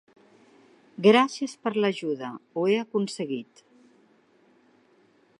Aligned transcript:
Gràcies 1.07 1.51
per 1.65 1.73
l'ajuda, 1.83 2.31
ho 2.55 2.63
he 2.71 2.77
aconseguit! 2.85 3.61